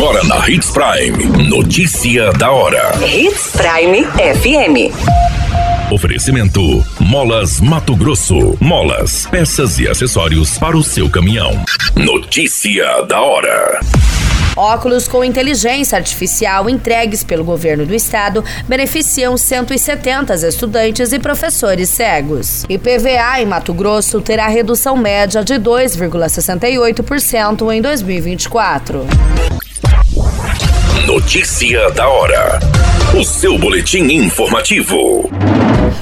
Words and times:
Agora 0.00 0.24
na 0.24 0.48
Hits 0.48 0.70
Prime. 0.70 1.46
Notícia 1.46 2.32
da 2.32 2.50
hora. 2.50 2.90
Hits 3.06 3.52
Prime 3.52 4.06
FM. 4.06 4.90
Oferecimento: 5.92 6.82
Molas 6.98 7.60
Mato 7.60 7.94
Grosso. 7.94 8.56
Molas, 8.58 9.26
peças 9.26 9.78
e 9.78 9.86
acessórios 9.86 10.56
para 10.56 10.74
o 10.74 10.82
seu 10.82 11.10
caminhão. 11.10 11.62
Notícia 11.94 13.02
da 13.02 13.20
hora. 13.20 13.78
Óculos 14.56 15.06
com 15.06 15.22
inteligência 15.22 15.98
artificial 15.98 16.70
entregues 16.70 17.22
pelo 17.22 17.44
governo 17.44 17.84
do 17.84 17.94
estado 17.94 18.42
beneficiam 18.66 19.36
170 19.36 20.32
estudantes 20.48 21.12
e 21.12 21.18
professores 21.18 21.90
cegos. 21.90 22.64
IPVA 22.70 23.42
em 23.42 23.44
Mato 23.44 23.74
Grosso 23.74 24.18
terá 24.22 24.48
redução 24.48 24.96
média 24.96 25.44
de 25.44 25.56
2,68% 25.56 27.70
em 27.70 27.82
2024. 27.82 29.06
Notícia 31.12 31.90
da 31.90 32.08
hora. 32.08 32.60
O 33.18 33.24
seu 33.24 33.58
boletim 33.58 34.04
informativo. 34.12 35.28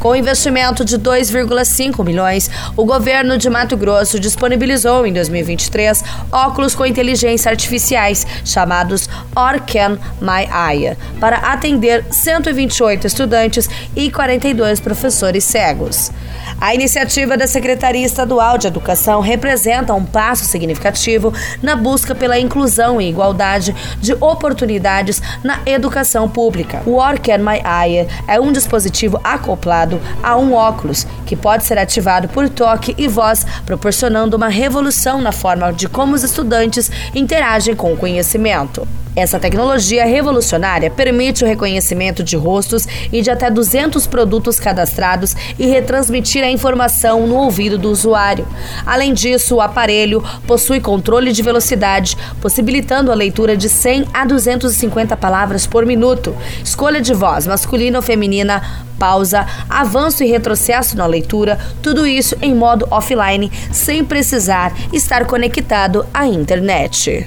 Com 0.00 0.16
investimento 0.16 0.82
de 0.82 0.98
2,5 0.98 2.02
milhões, 2.02 2.50
o 2.74 2.86
governo 2.86 3.36
de 3.36 3.50
Mato 3.50 3.76
Grosso 3.76 4.18
disponibilizou 4.18 5.06
em 5.06 5.12
2023 5.12 6.02
óculos 6.32 6.74
com 6.74 6.86
inteligência 6.86 7.50
artificiais 7.50 8.26
chamados 8.42 9.10
Orcan 9.36 9.98
My 10.18 10.48
Eye 10.50 10.96
para 11.20 11.36
atender 11.36 12.02
128 12.10 13.06
estudantes 13.06 13.68
e 13.94 14.10
42 14.10 14.80
professores 14.80 15.44
cegos. 15.44 16.10
A 16.58 16.74
iniciativa 16.74 17.36
da 17.36 17.46
Secretaria 17.46 18.04
Estadual 18.04 18.58
de 18.58 18.66
Educação 18.66 19.20
representa 19.20 19.94
um 19.94 20.04
passo 20.04 20.44
significativo 20.44 21.32
na 21.62 21.76
busca 21.76 22.14
pela 22.14 22.38
inclusão 22.38 23.00
e 23.00 23.08
igualdade 23.08 23.74
de 24.00 24.14
oportunidades 24.14 25.22
na 25.44 25.60
educação 25.66 26.28
pública. 26.28 26.82
O 26.86 26.96
Orcan 26.96 27.38
My 27.38 27.60
Eye 27.64 28.08
é 28.26 28.40
um 28.40 28.52
dispositivo 28.52 29.20
acoplado 29.22 29.89
a 30.22 30.36
um 30.36 30.52
óculos 30.52 31.06
que 31.24 31.34
pode 31.34 31.64
ser 31.64 31.78
ativado 31.78 32.28
por 32.28 32.48
toque 32.50 32.94
e 32.98 33.08
voz, 33.08 33.46
proporcionando 33.64 34.36
uma 34.36 34.48
revolução 34.48 35.20
na 35.22 35.32
forma 35.32 35.72
de 35.72 35.88
como 35.88 36.14
os 36.14 36.22
estudantes 36.22 36.90
interagem 37.14 37.74
com 37.74 37.92
o 37.92 37.96
conhecimento. 37.96 38.86
Essa 39.20 39.38
tecnologia 39.38 40.06
revolucionária 40.06 40.90
permite 40.90 41.44
o 41.44 41.46
reconhecimento 41.46 42.24
de 42.24 42.38
rostos 42.38 42.88
e 43.12 43.20
de 43.20 43.30
até 43.30 43.50
200 43.50 44.06
produtos 44.06 44.58
cadastrados 44.58 45.36
e 45.58 45.66
retransmitir 45.66 46.42
a 46.42 46.50
informação 46.50 47.26
no 47.26 47.36
ouvido 47.36 47.76
do 47.76 47.90
usuário. 47.90 48.48
Além 48.86 49.12
disso, 49.12 49.56
o 49.56 49.60
aparelho 49.60 50.24
possui 50.46 50.80
controle 50.80 51.32
de 51.32 51.42
velocidade, 51.42 52.16
possibilitando 52.40 53.12
a 53.12 53.14
leitura 53.14 53.58
de 53.58 53.68
100 53.68 54.06
a 54.10 54.24
250 54.24 55.14
palavras 55.18 55.66
por 55.66 55.84
minuto, 55.84 56.34
escolha 56.64 57.02
de 57.02 57.12
voz 57.12 57.46
masculina 57.46 57.98
ou 57.98 58.02
feminina, 58.02 58.86
pausa, 58.98 59.46
avanço 59.68 60.24
e 60.24 60.30
retrocesso 60.30 60.96
na 60.96 61.04
leitura, 61.04 61.58
tudo 61.82 62.06
isso 62.06 62.34
em 62.40 62.54
modo 62.54 62.88
offline, 62.90 63.52
sem 63.70 64.02
precisar 64.02 64.72
estar 64.94 65.26
conectado 65.26 66.06
à 66.14 66.26
internet. 66.26 67.26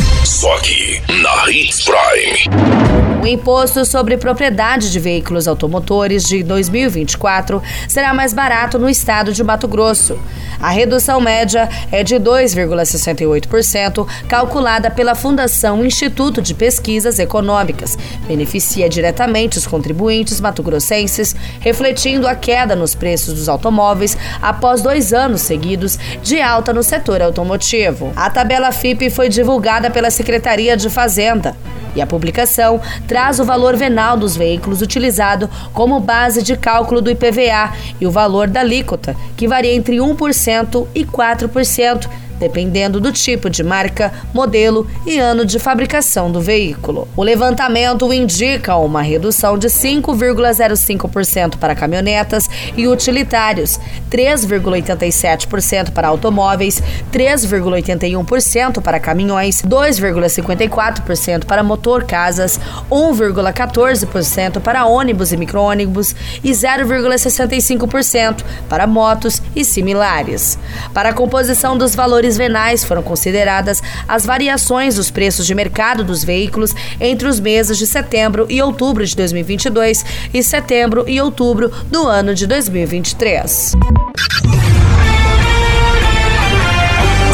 Só 0.41 0.55
aqui 0.55 0.99
na 1.21 1.51
Hits 1.51 1.85
Prime. 1.85 2.91
O 3.21 3.27
imposto 3.27 3.85
sobre 3.85 4.17
propriedade 4.17 4.91
de 4.91 4.99
veículos 4.99 5.47
automotores 5.47 6.23
de 6.23 6.41
2024 6.41 7.61
será 7.87 8.11
mais 8.15 8.33
barato 8.33 8.79
no 8.79 8.89
estado 8.89 9.31
de 9.31 9.43
Mato 9.43 9.67
Grosso. 9.67 10.17
A 10.59 10.69
redução 10.69 11.21
média 11.21 11.69
é 11.91 12.03
de 12.03 12.15
2,68%, 12.15 14.07
calculada 14.27 14.89
pela 14.89 15.13
Fundação 15.13 15.85
Instituto 15.85 16.41
de 16.41 16.55
Pesquisas 16.55 17.19
Econômicas. 17.19 17.97
Beneficia 18.27 18.89
diretamente 18.89 19.59
os 19.59 19.67
contribuintes 19.67 20.41
mato-grossenses, 20.41 21.35
refletindo 21.59 22.27
a 22.27 22.35
queda 22.35 22.75
nos 22.75 22.95
preços 22.95 23.35
dos 23.35 23.49
automóveis 23.49 24.17
após 24.41 24.81
dois 24.81 25.13
anos 25.13 25.41
seguidos 25.41 25.97
de 26.23 26.41
alta 26.41 26.73
no 26.73 26.81
setor 26.81 27.21
automotivo. 27.21 28.11
A 28.15 28.29
tabela 28.29 28.71
FIP 28.71 29.11
foi 29.11 29.29
divulgada 29.29 29.89
pela 29.91 30.09
Secretaria 30.09 30.30
de 30.77 30.89
Fazenda. 30.89 31.55
E 31.95 32.01
a 32.01 32.07
publicação 32.07 32.79
traz 33.07 33.39
o 33.39 33.43
valor 33.43 33.75
venal 33.75 34.15
dos 34.15 34.35
veículos 34.35 34.81
utilizado 34.81 35.49
como 35.73 35.99
base 35.99 36.41
de 36.41 36.55
cálculo 36.55 37.01
do 37.01 37.11
IPVA 37.11 37.73
e 37.99 38.07
o 38.07 38.11
valor 38.11 38.47
da 38.47 38.61
alíquota, 38.61 39.15
que 39.35 39.47
varia 39.47 39.73
entre 39.73 39.97
1% 39.97 40.87
e 40.95 41.03
4% 41.03 42.09
dependendo 42.41 42.99
do 42.99 43.11
tipo 43.11 43.51
de 43.51 43.63
marca, 43.63 44.11
modelo 44.33 44.87
e 45.05 45.19
ano 45.19 45.45
de 45.45 45.59
fabricação 45.59 46.31
do 46.31 46.41
veículo. 46.41 47.07
O 47.15 47.21
levantamento 47.21 48.11
indica 48.11 48.75
uma 48.75 49.03
redução 49.03 49.59
de 49.59 49.67
5,05% 49.67 51.57
para 51.57 51.75
caminhonetas 51.75 52.49
e 52.75 52.87
utilitários, 52.87 53.79
3,87% 54.09 55.91
para 55.91 56.07
automóveis, 56.07 56.81
3,81% 57.13 58.81
para 58.81 58.99
caminhões, 58.99 59.61
2,54% 59.61 61.45
para 61.45 61.63
motor 61.63 62.05
casas, 62.05 62.59
1,14% 62.89 64.59
para 64.59 64.85
ônibus 64.85 65.31
e 65.31 65.37
micro-ônibus 65.37 66.15
e 66.43 66.49
0,65% 66.49 68.43
para 68.67 68.87
motos 68.87 69.41
e 69.55 69.63
similares. 69.63 70.57
Para 70.91 71.09
a 71.09 71.13
composição 71.13 71.77
dos 71.77 71.93
valores 71.93 72.30
valores 72.31 72.37
venais 72.37 72.83
foram 72.83 73.01
consideradas 73.01 73.81
as 74.07 74.25
variações 74.25 74.95
dos 74.95 75.09
preços 75.11 75.45
de 75.45 75.55
mercado 75.55 76.03
dos 76.03 76.23
veículos 76.23 76.73
entre 76.99 77.27
os 77.27 77.39
meses 77.39 77.77
de 77.77 77.87
setembro 77.87 78.45
e 78.49 78.61
outubro 78.61 79.05
de 79.05 79.15
2022 79.15 80.05
e 80.33 80.43
setembro 80.43 81.05
e 81.07 81.19
outubro 81.19 81.71
do 81.89 82.07
ano 82.07 82.33
de 82.33 82.45
2023. 82.47 83.73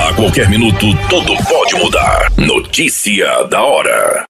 A 0.07 0.13
qualquer 0.13 0.49
minuto, 0.49 0.85
tudo 1.09 1.35
pode 1.43 1.75
mudar. 1.75 2.31
Notícia 2.37 3.43
da 3.43 3.61
hora. 3.61 4.26